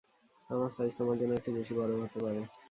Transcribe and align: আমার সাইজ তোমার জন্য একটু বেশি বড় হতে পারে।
আমার 0.49 0.69
সাইজ 0.69 0.91
তোমার 0.99 1.17
জন্য 1.19 1.33
একটু 1.35 1.49
বেশি 1.57 1.73
বড় 1.79 1.91
হতে 2.03 2.17
পারে। 2.23 2.41